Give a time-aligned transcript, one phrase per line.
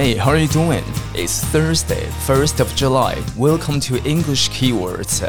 [0.00, 0.82] Hey, how are you doing?
[1.12, 3.18] It's Thursday, first of July.
[3.36, 5.28] Welcome to English Keywords.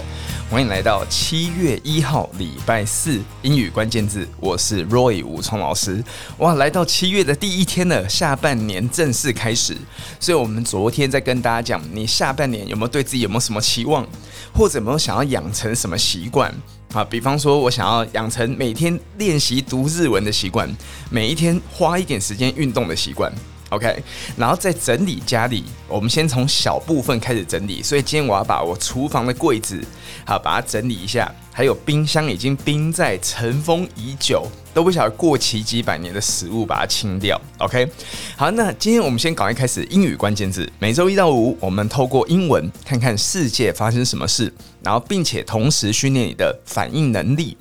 [0.49, 4.25] 欢迎来到七月一号礼拜四英语关键字。
[4.39, 6.01] 我是 Roy 武聪老师。
[6.37, 9.75] 哇，来到七月的第一天了，下半年正式开始。
[10.21, 14.07] 所以，我们昨天在跟大家讲，你下半年有没有对自己有没有什么期望，
[14.53, 16.49] 或者有没有想要养成什么习惯？
[16.93, 20.73] 啊，比方说，我想要养成每天练习读日文的习惯，
[21.09, 23.29] 每一天花一点时间运动的习惯。
[23.71, 24.03] OK，
[24.35, 27.81] 然后再整理家里，我们先从小部分开始整理。
[27.81, 29.81] 所以今天我要把我厨房的柜子，
[30.25, 31.33] 好，把它整理一下。
[31.53, 37.39] 还有冰箱已经冰在尘封已久，都不晓得过期几百年的食物，把它清掉。
[37.59, 37.87] OK，
[38.35, 40.69] 好，那今天我们先赶快开始英语关键字。
[40.77, 47.57] 每周一到五，我们透过英文看看世界发生什么事，然后并且同时训练你的反应能力。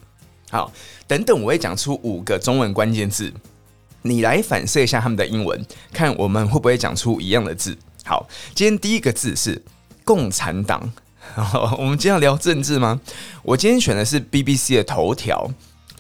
[0.51, 0.73] 好，
[1.07, 3.33] 等等，我会讲出五个中文关键字。
[4.03, 7.77] 你来反射一下他们的英文，看我们会不会讲出一样的字。
[8.05, 9.63] 好，今天第一个字是
[10.05, 10.93] 共产党。
[11.79, 13.01] 我们今天要聊政治吗？
[13.43, 15.49] 我今天选的是 BBC 的头条，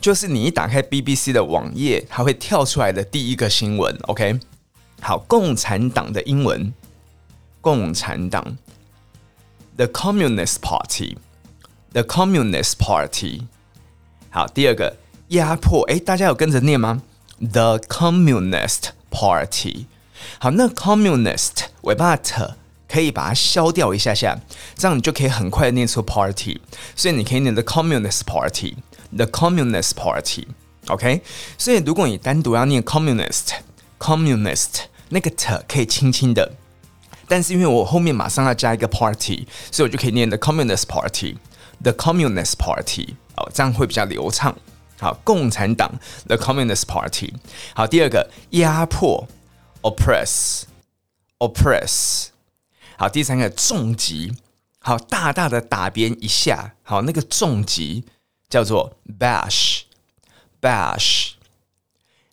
[0.00, 3.94] 就是你一打开 BBC 的网页，它会跳出来的第一个新闻。
[4.08, 4.40] OK，
[5.00, 6.72] 好，共产党的英文，
[7.60, 8.56] 共产党
[9.76, 13.42] ，The Communist Party，The Communist Party。
[14.30, 14.96] 好，第二个
[15.28, 17.02] 压迫，诶，大家有跟着念吗
[17.39, 19.87] ？The Communist Party，
[20.39, 22.53] 好，那 Communist 尾巴的 t
[22.87, 24.39] 可以把它消掉一下下，
[24.75, 26.61] 这样你就可以很快的念出 Party，
[26.95, 31.21] 所以你可以念 The Communist Party，The Communist Party，OK？
[31.57, 36.53] 所以如果你单独要念 Communist，Communist 那个 t 可以轻轻的，
[37.27, 44.55] 但是因为我后面马上要加一个 Party，所以我就可以念 The Communist Party，The Communist Party，哦，这样会比较流畅。
[45.00, 45.90] 好，共产党
[46.26, 47.34] The Communist Party。
[47.74, 49.26] 好，第二个压迫
[49.82, 52.28] Oppress，Oppress。
[52.96, 54.34] 好，第三个重击，
[54.78, 58.04] 好，大大的打边一下，好，那个重击
[58.48, 61.30] 叫做 Bash，Bash。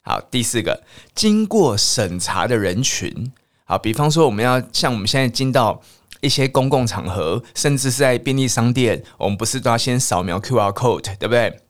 [0.01, 0.83] 好，第四个
[1.15, 3.31] 经过审查的人群，
[3.63, 5.81] 好，比方说我们要像我们现在进到
[6.19, 11.61] 一些公共场合，甚至是在便利商店，我们不是都要先扫描 QR code，对不对？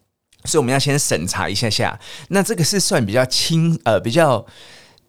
[0.48, 2.00] 所以我们要先审查一下下，
[2.30, 4.44] 那这个是算比较轻呃比较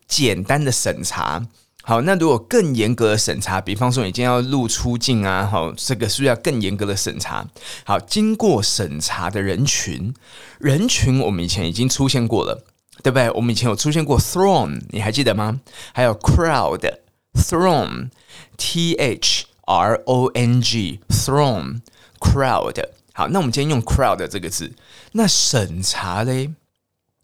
[0.06, 1.46] 简单的审查。
[1.84, 7.46] 好，那如果更严格的审查，比方说你今天要入出境啊，好，这个是不是要更严格的审查？
[7.84, 10.12] 好，经过审查的人群，
[10.58, 12.62] 人群我们以前已经出现过了，
[13.02, 13.30] 对不对？
[13.30, 15.60] 我们以前有出现过 throne，你还记得吗？
[15.94, 22.84] 还有 crowd，throne，t h r o n g，throne，crowd。
[23.18, 24.72] 好，那我们今天用 crowd 这个字。
[25.10, 26.52] 那审查嘞？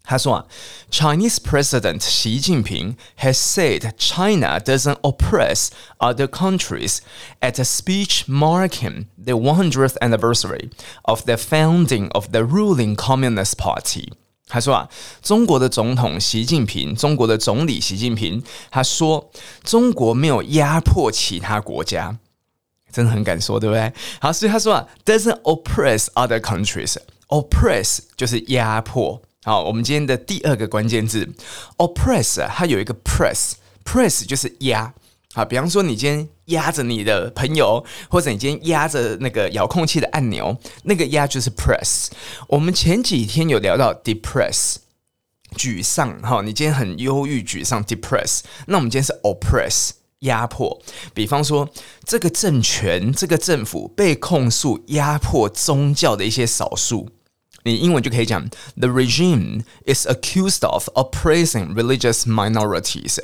[0.08, 0.46] 他说啊
[0.92, 7.00] ，Chinese President Xi Jinping has said China doesn't oppress other countries
[7.40, 10.70] at a speech marking the 100th anniversary
[11.06, 14.14] of the founding of the ruling Communist Party。
[14.48, 14.90] 他说啊，
[15.22, 19.32] 中国的总统习近平，中国的总理习近平，他说
[19.64, 22.18] 中国没有压迫其他国家，
[22.92, 23.92] 真的很敢说，对不对？
[24.22, 29.22] 好，所以他说啊，doesn't oppress other countries，oppress 就是压迫。
[29.44, 31.28] 好，我们今天的第二个关键字
[31.78, 34.94] ，oppress，它有一个 press，press 就是压。
[35.36, 42.08] 好，比方说你今天压着你的朋友，或者你今天压着那个遥控器的按钮，那个压就是 press。
[42.48, 44.78] 我们前几天有聊到 depress，
[45.58, 46.22] 沮丧。
[46.22, 48.44] 哈，你今天很忧郁、沮丧，depress。
[48.68, 49.90] 那我们今天是 oppress，
[50.20, 50.82] 压迫。
[51.14, 51.70] 比方说，
[52.06, 57.10] 这个政权、这个政府被控诉压迫宗教的一些少数，
[57.64, 58.48] 你英文就可以讲
[58.78, 63.18] ：The regime is accused of oppressing religious minorities。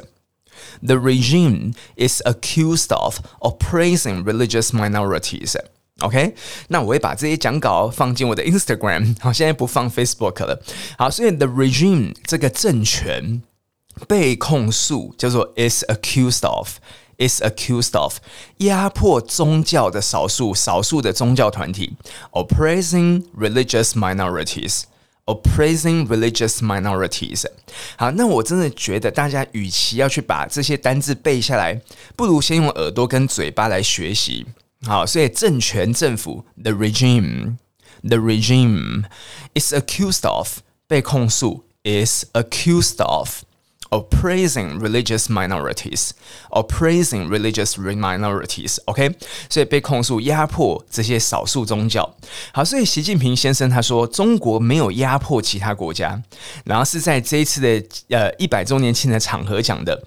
[0.82, 5.56] The regime is accused of oppressing religious minorities.
[6.00, 6.34] OK，
[6.68, 9.16] 那我会把这些讲稿放进我的 Instagram。
[9.20, 10.62] 好，现在不放 Facebook 了。
[10.98, 13.42] 好，所以 the regime 这个政权
[14.06, 16.78] 被控诉叫做 is accused of
[17.16, 18.18] is accused of
[18.58, 21.96] 压迫宗教的少数少数的宗教团体
[22.32, 24.82] oppressing religious minorities。
[25.26, 27.44] Oppressing religious minorities。
[27.96, 31.82] 好，那我真的觉得大家与其要去把这些单字背下来，
[32.14, 34.46] 不如先用耳朵跟嘴巴来学习。
[34.84, 39.06] 好，所以政权、政府，the regime，the regime
[39.54, 43.42] is accused of 被控诉，is accused of。
[43.93, 46.11] Oppressing religious minorities,
[46.49, 48.77] oppressing religious minorities.
[48.85, 49.13] OK，
[49.49, 52.15] 所以被控诉压迫这些少数宗教。
[52.53, 56.23] 好，所以习近平先生他说中国没有压迫其他国家，
[56.63, 57.85] 然后是在这一次的
[58.17, 60.01] 呃一百周年庆的场合讲的。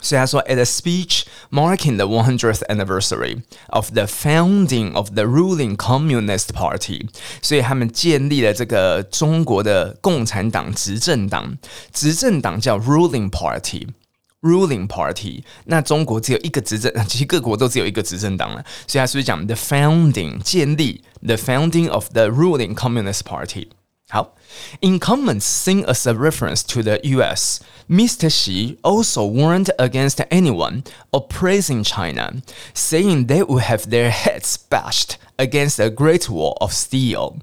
[0.00, 1.22] 所以他说，at a speech
[1.52, 7.08] marking the 100th anniversary of the founding of the ruling Communist Party，
[7.40, 11.56] 所以他们建立了这个中国的共产党执政党，
[11.92, 15.44] 执政党叫 ruling party，ruling party。
[15.66, 18.64] 那中国只有一个执政，其实各国都只有一个执政党了。
[18.88, 23.68] 所以他是不是讲 the founding 建立 the founding of the ruling Communist Party？
[24.10, 24.34] 好，
[24.80, 27.60] in comments seen as a reference to the U.S.
[27.88, 28.28] Mr.
[28.28, 30.82] Xi also warned against anyone
[31.12, 32.42] oppressing China,
[32.74, 37.36] saying they would have their heads bashed against a Great Wall of Steel。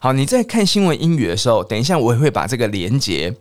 [0.00, 3.36] 好，你在看新闻英语的时候，等一下我也会把这个连结。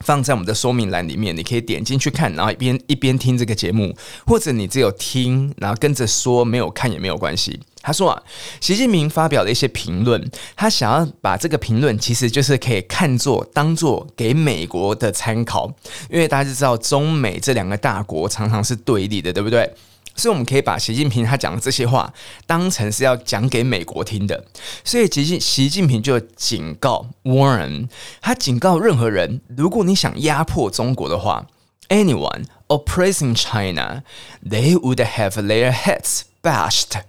[0.00, 3.94] 放在我们的说明栏里面，你可以点进去看，然后一边一边听这个节目，
[4.26, 7.60] 或者你只有听，然后跟着说，没有看也没有关系。
[7.87, 8.21] 他说啊，
[8.59, 15.71] 习近平发表了一些评论，他想要把这个评论其实就是可以看作当做给美国的参考，
[16.09, 19.73] 因为大家知道中美这两个大国常常是对立的，对不对？
[20.17, 22.13] 所以我们可以把习近平他讲的这些话
[22.45, 24.43] 当成是要讲给美国听的，
[24.83, 27.87] 所以习近习近平就警告 Warren，
[28.19, 31.47] 他警告任何人，如果你想压迫中国的话
[31.87, 37.01] ，anyone oppressing China，they would have their heads bashed。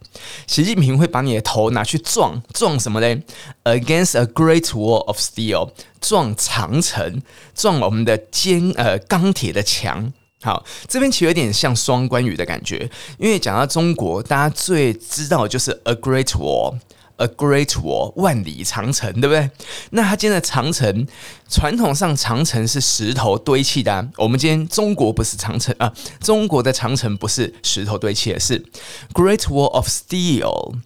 [0.46, 3.22] 习近平会把你的头拿去撞撞什么嘞
[3.64, 5.70] ？Against a great wall of steel，
[6.00, 7.22] 撞长城，
[7.54, 10.12] 撞我们的坚呃钢铁的墙。
[10.40, 16.76] 好，这边其实有点像双关语的感觉，因为讲到中国，大家最知道的就是 a great wall
[17.18, 19.50] A great wall，万里长城，对不对？
[19.90, 21.06] 那它今天的长城，
[21.48, 28.64] 传统上长城是石头堆砌的，我们今天中国不是长城啊，中国的长城不是石头堆砌的，是
[29.12, 30.78] Great Wall of Steel，Steel，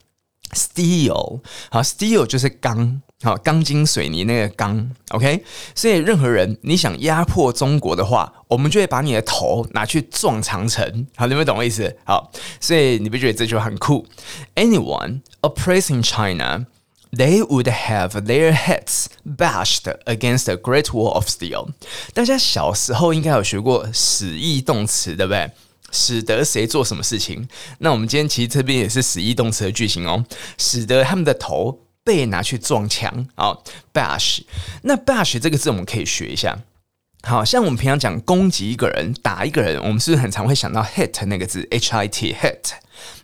[1.71, 3.03] 好，Steel 就是钢。
[3.23, 5.45] 好，钢筋水泥那个钢，OK。
[5.77, 11.07] 所以任何人你想压迫中国的话，我们就会把你的头拿去撞长城。
[11.15, 11.97] 好，你们懂我意思？
[12.05, 14.05] 好，所以你不觉得这句话很酷
[14.57, 16.67] ？Anyone oppressing China,
[17.13, 21.69] they would have their heads bashed against a great wall of steel。
[22.13, 25.53] 大家小时候应该有学过使役动词，对不对？
[25.93, 27.47] 使得谁做什么事情？
[27.79, 30.25] 那我们今天其实这边也是使役动词的句型哦，
[30.59, 31.79] 使得他们的头。
[32.05, 34.41] 被拿去撞墙，好，bash。
[34.83, 36.59] 那 bash 这个字我们可以学一下，
[37.23, 42.73] 好像我们平常讲攻击一个人、打一个人，我们是不是很常会想到 hit 那个字，h-i-t hit。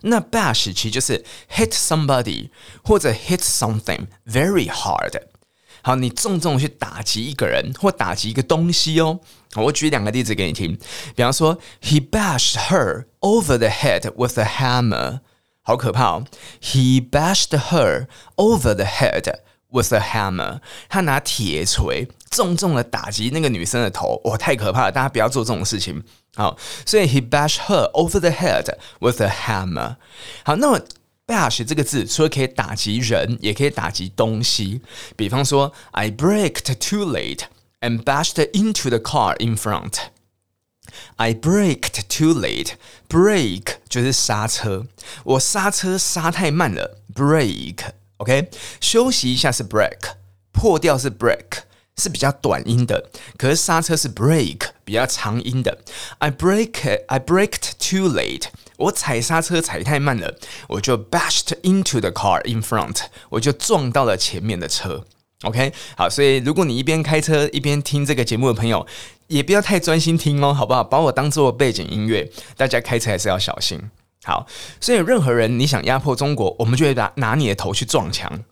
[0.01, 2.49] 那 bash 其实就是 hit somebody
[2.83, 5.21] 或者 hit something very hard。
[5.81, 9.19] 好，你重重去打击一个人或打击一个东西哦。
[9.55, 10.77] 我举两个例子给你听，
[11.15, 15.21] 比方说，he bashed her over the head with a hammer。
[15.68, 16.24] 好可怕哦！
[16.60, 18.06] He bashed her
[18.36, 19.38] over the head
[19.70, 20.60] with a hammer。
[20.88, 24.92] 他拿铁锤重重的打击那个女生的头，哇，太可怕了！
[24.92, 26.02] 大家不要做这种事情。
[26.36, 29.96] 好，所以 he bashed her over the head with a hammer。
[30.44, 30.80] 好，那么
[31.26, 34.82] bash 这个字除了可以打击人，也可以打击东西。
[35.16, 37.44] 比方说，I braked too late
[37.80, 39.94] and bashed into the car in front.
[41.16, 42.74] I braked too late.
[43.08, 44.85] Brake 就是刹车，
[45.23, 46.99] 我刹车刹太慢了。
[47.15, 49.97] ，break，OK，休息一下是 break，
[50.51, 51.63] 破掉是 break，
[51.97, 53.09] 是比较短音的。
[53.35, 55.79] 可是刹车是 break，比较长音的。
[56.19, 58.43] I brake, I braked too late.
[58.77, 60.37] 我踩刹车踩太慢了，
[60.69, 65.03] 我就 bashed into the car in front，我就撞到了前面的车。
[65.43, 68.85] OK，好，所以如果你一边开车一边听这个节目的朋友，
[69.29, 70.83] 也不要太专心听哦，好不好？
[70.83, 73.79] 把我当做背景音乐，大家开车还是要小心。
[74.23, 74.45] 好，
[74.81, 78.43] 所以任何人你想压迫中国，我们就会拿拿你的头去撞墙。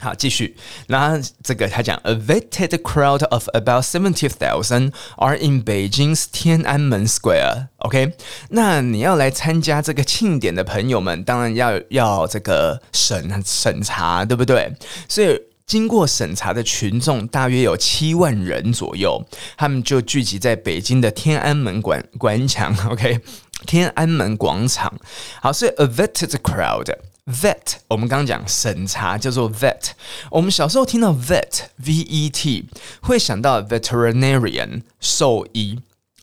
[0.00, 0.56] 好，继续。
[0.88, 7.68] 那这个他讲，a vetted crowd of about seventy thousand are in Beijing's 天安门 Square。
[7.76, 8.12] OK，
[8.50, 14.74] 那你要来参加这个庆典的朋友们，当然要要这个审审查，对不对？
[15.08, 19.24] 所以经过审查的群众大约有七万人左右，
[19.56, 22.76] 他们就聚集在北京的天安门广广场。
[22.92, 23.20] OK，
[23.66, 24.92] 天安门广场。
[25.40, 26.94] 好，所以 a vetted crowd。
[27.26, 29.92] Vet，我们刚刚讲审查叫做 vet。
[30.30, 32.66] 我们小时候听到 vet，V-E-T，
[33.00, 35.78] 会想到 veterinarian，兽医，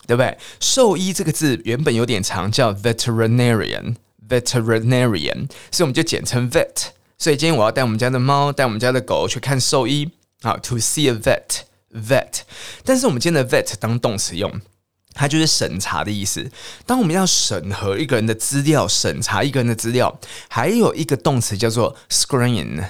[0.06, 0.38] 对不对？
[0.60, 6.90] 兽医这个字原本有点长，叫 veterinarian，veterinarian，所以我们就简称 vet。
[7.22, 10.10] 所以今天我要带我们家的猫，带我们家的狗去看兽医，
[10.42, 12.40] 好，to see a vet，vet。
[12.84, 14.52] 但是我们今天的 vet 当动词用。
[15.14, 16.50] 它就是审查的意思。
[16.84, 22.84] 当我们要审核一个人的资料，审查一个人的资料，还有一个动词叫做 screen。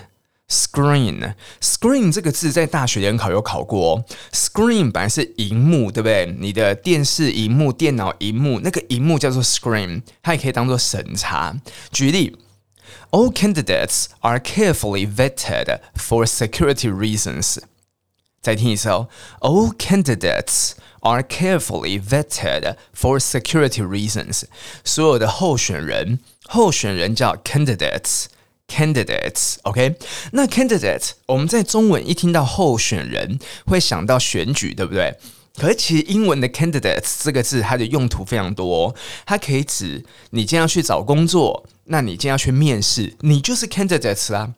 [0.49, 4.03] screen，screen 这个字在大学联考有考过。
[4.33, 6.35] screen 本来是荧幕，对不对？
[6.39, 11.55] 你的电视荧幕、电脑荧幕，那个荧幕叫做 screen，它也可以当做审查。
[11.91, 12.35] 举例
[13.12, 17.60] ：All candidates are carefully vetted for security reasons。
[18.42, 19.10] 再听一次哦，
[19.42, 24.44] All candidates。are carefully vetted for security reasons。
[24.84, 29.96] 所有的候选人，候选人叫 candidates，candidates，OK？
[30.32, 35.18] 那 candidate，我们在中文一听到候选人，会想到选举，对不对？
[35.56, 38.94] 可是其实英文的 candidates 这个字，它的用途非常多，
[39.26, 44.55] 它可以指你今天要去找工作， 那你今天要去面试，你就是 candidates 啊。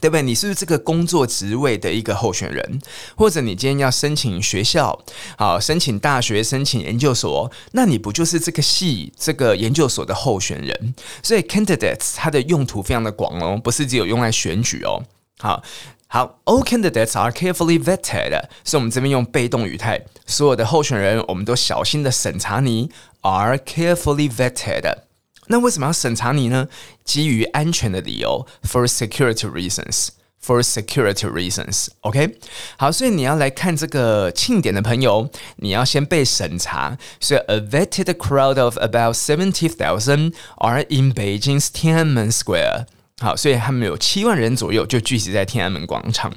[0.00, 0.22] 对不对？
[0.22, 2.80] 你是不是这个工作职位的一个候选人？
[3.16, 4.98] 或者你今天要申请学校，
[5.36, 10.94] 好，申请大学、申请研究所，那你不就是这个系、这个研究所的候选人？
[11.22, 15.02] 所以 candidates 它的用途非常的广哦，不是只有用来选举哦。
[15.38, 15.62] 好
[16.06, 22.90] 好，all candidates are carefully vetted，所以我们这边用被动语态，所有的候选人我们都小心的审查你
[23.20, 25.09] ，are carefully vetted。
[25.49, 26.67] 那为什么要审查你呢？
[27.03, 32.39] 基于安全的理由，for security reasons，for security reasons，OK？
[32.77, 36.97] 好，所以你要来看这个庆典的朋友，你要先被审查。
[37.19, 42.87] 所以，a vetted crowd of about seventy thousand are in Beijing's 天安门 Square。
[43.19, 46.33] 好，所以他们有七万人左右就聚集在天安门广场。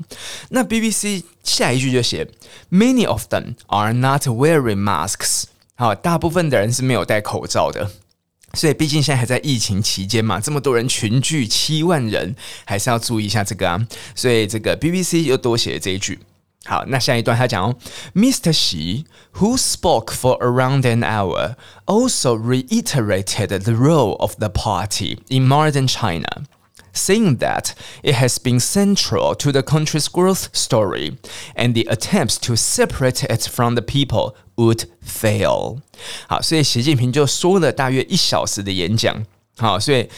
[0.50, 2.28] 那 BBC 下一句就写，
[2.70, 5.44] Many of them are not wearing masks。
[5.76, 7.90] 好，大部分的人是没有戴口罩的。
[8.55, 13.87] 所以，毕竟现在还在疫情期间嘛，这么多人群聚七万人，还是要注意一下这个啊。
[14.13, 16.19] 所以，这个 BBC 又多写了这一句。
[16.65, 17.75] 好，那下一段他讲哦
[18.13, 18.53] ，Mr.
[18.53, 21.55] Xi, who spoke for around an hour,
[21.85, 26.43] also reiterated the role of the party in modern China.
[26.92, 31.16] Saying that it has been central to the country's growth story,
[31.54, 35.78] and the attempts to separate it from the people would fail。
[36.26, 39.24] 好，所以习近平就说了大约一小时的演讲。
[39.58, 40.08] 好，所以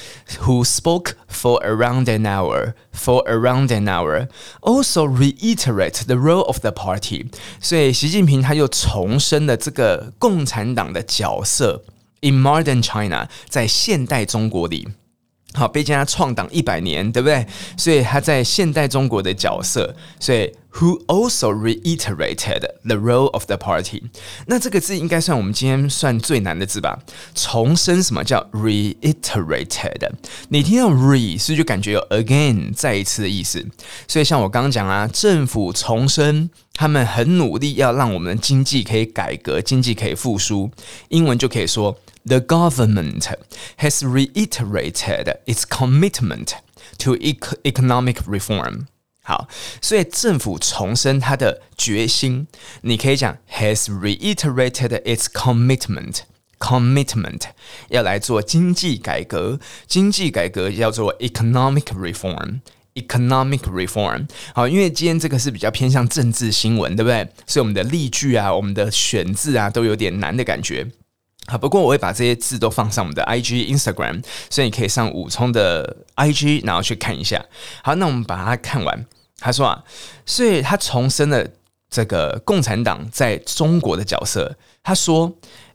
[0.43, 4.29] who spoke for around an hour, for around an hour,
[4.63, 7.27] also reiterate the role of the party。
[7.61, 11.83] 所以习近平他又重申了这个共产党的角色
[12.21, 14.89] in modern China，在现代中国里。
[15.56, 17.46] 好，毕竟他创党一百年，对不对？
[17.78, 24.03] 所以他在现代中国的角色，所以 who also reiterated the role of the party。
[24.47, 26.99] 那这个字应该算我们今天算最难的字吧？
[27.35, 30.11] 重申什么叫 reiterated？
[30.49, 33.67] 你听到 re 是不是就感觉有 again 再一次的意思？
[34.07, 40.71] 所以像我刚刚讲啊，政府重申他们很努力要让我们的经济可以改革，经济可以复苏，
[41.09, 41.99] 英文就可以说。
[42.23, 43.33] The government
[43.79, 46.53] has reiterated its commitment
[46.99, 48.89] to economic reform。
[49.26, 49.50] 好，
[49.82, 52.48] 所以政府重申它的决心。
[52.82, 56.20] 你可以讲 has reiterated its commitment。
[56.58, 57.42] commitment
[57.90, 64.28] 要来做经济改革，经济改革叫做 economic reform，economic reform。
[64.54, 67.28] 好，因为今天这个是比较偏向政治新闻，对不对？
[67.46, 70.88] 所以我们的例句啊，我们的选字啊，都有点难的感觉。
[71.48, 77.46] 好，不过我会把这些字都放上我们的 IG、Instagram，所以你可以上武聪的 IG，然后去看一下。
[77.84, 79.06] 好，那我们把它看完。
[79.46, 79.84] 他说啊，
[80.26, 81.48] 所以他重申了
[81.88, 84.58] 这个共产党在中国的角色。
[84.82, 85.32] 他说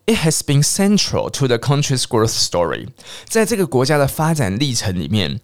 [0.07, 2.89] ，It has been central to the country's growth story。
[3.29, 5.39] 在这个国家的发展历程里面，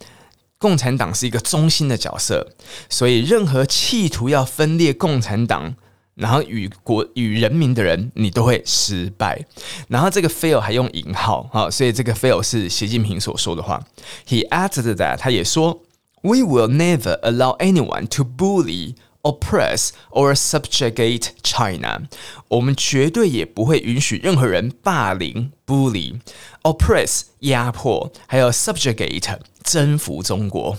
[0.58, 2.48] 共产党是一个中心的角色。
[2.90, 5.76] 所以，任何企图要分裂共产党，
[6.16, 9.46] 然后与国与人民的人，你都会失败。
[9.86, 13.80] 然后这个 fail 还用引号啊，所以这个 fail 是习近平所说的话。
[14.26, 15.80] He added that 他也说
[16.25, 22.03] ，We will never allow anyone to bully, oppress or subjugate China。
[22.47, 30.77] 我们绝对也不会允许任何人霸凌、bully、oppress 压迫，还有 subjugate 征服中国，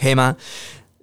[0.00, 0.36] 可以吗？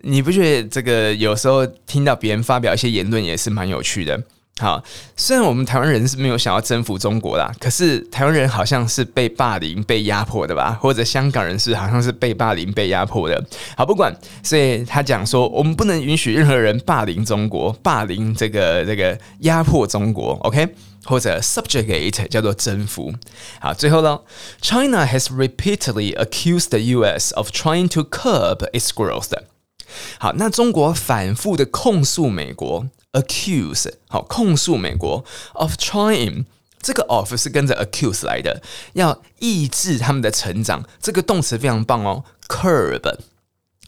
[0.02, 4.24] 你不觉得这个有时候听到别人发表一些言论也是蛮有趣的？
[4.63, 4.81] 好，
[5.17, 10.79] 虽然我们台湾人是没有想要征服中国啦，可是台湾人好像是被霸凌、被压迫的吧？
[10.81, 13.45] 或者香港人是好像是被霸凌、被压迫的。
[13.77, 20.69] 好，不管，所以他讲说，我们不能允许任何人霸凌中国、霸凌这个这个压迫中国，OK？
[21.07, 23.13] 或者 subjugate 叫做征服。
[23.59, 24.21] 好，最后呢
[24.61, 27.35] ，China has repeatedly accused the U.S.
[27.35, 29.33] of trying to curb its growth。
[30.21, 35.24] 好，那中国反复的控诉美国 ，accuse 好，控诉美国
[35.54, 36.46] of trying
[36.82, 38.62] 这个 of 是跟着 accuse 来的，
[38.94, 43.18] 要抑制他们的成长，这个动词非常棒哦，curb。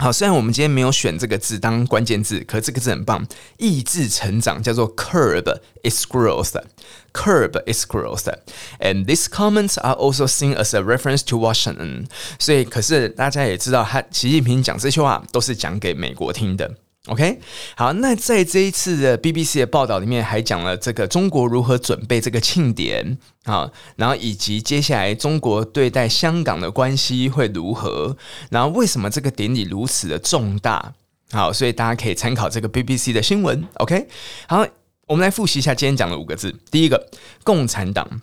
[0.01, 3.27] 好，虽然我们今天没有选这个字当关键字，可这个字很棒。
[3.57, 5.43] 抑制成长叫做 curb
[5.83, 12.05] its growth，curb its growth，and these comments are also seen as a reference to Washington。
[12.39, 16.75] 所以，可是大家也知道，他习近平讲这些话都是讲给美国听的。
[17.08, 17.38] OK，
[17.76, 28.16] 好，那在这一次的 BBC 的报道里面，还讲了这个中国如何准备这个庆典啊，然后以及接下来中国对待香港的关系会如何，
[28.48, 30.94] 然后为什么这个典礼如此的重大，
[31.30, 33.62] 好，所以大家可以参考这个 BBC 的新闻。
[33.74, 34.08] OK，
[34.48, 34.66] 好，
[35.06, 37.10] 我们来复习一下今天讲的五个字，第一个，
[37.42, 38.22] 共产党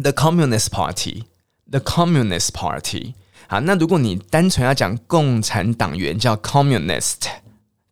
[0.00, 3.14] ，The Communist Party，The Communist Party，
[3.48, 7.16] 好，那如果你单纯要讲共产党员，叫 Communist。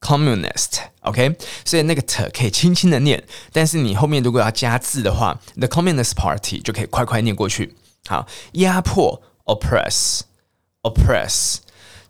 [0.00, 7.76] Communist，OK，、所以那个 t 可以轻轻的念，但是你后面如果要加字的话，The Communist Party 就可以快快念过去。
[8.06, 11.56] 好，压迫，oppress，oppress，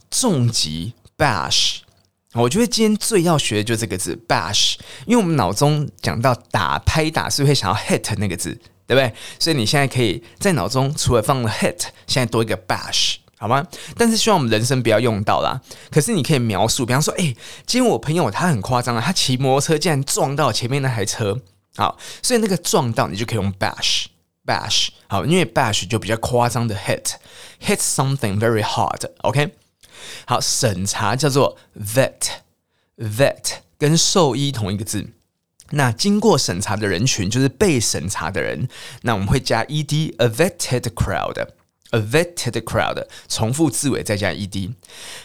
[0.09, 1.79] 重击，bash。
[2.35, 9.13] 我觉得今天最要学的就是这个字，bash，因为我们脑中讲到打、拍打，是会想要 hit 那个字，对不对？
[9.41, 13.17] 所以你现在可以在脑中除了放了 hit，现在多一个 bash。
[13.41, 13.67] 好吗？
[13.97, 15.59] 但是希望我们人生不要用到啦。
[15.91, 21.41] 可是你可以描述，比方说，诶、今天我朋友他很夸张啊，他骑摩托车竟然撞到前面那台车。
[21.75, 24.89] 好，所以那个撞到你就可以用 bash，bash。
[25.07, 29.11] 好，因为 bash 就比较夸张的 hit，hit something very hard。
[29.23, 29.55] OK。
[30.27, 35.09] 好，审查叫做 vet，vet 跟兽医同一个字。
[35.71, 38.69] 那经过审查的人群就是被审查的人。
[39.03, 41.47] 那我们会加 ed，a vetted crowd。
[41.91, 44.73] A vetted crowd，重复字尾再加 ed。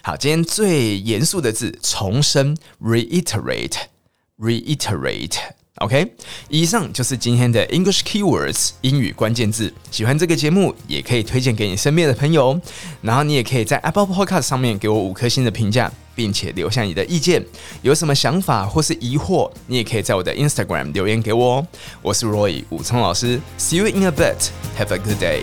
[0.01, 5.38] 好，今天最严肃的字，重申，reiterate，reiterate。
[5.80, 6.13] OK，
[6.47, 9.73] 以上就是今天的 English keywords 英语关键字。
[9.91, 12.58] 喜欢这个节目，也可以推荐给你身边的朋友。
[13.01, 17.45] 然后你也可以在 Apple Podcast 上面给我五颗星的评价，并且留下你的意见。
[17.82, 21.67] 有什么想法或是疑惑，你也可以在我的 Instagram 留言给我哦。
[22.01, 24.51] 我是 Roy 武聪老师，See you in a bit.
[24.80, 25.41] Have a good day.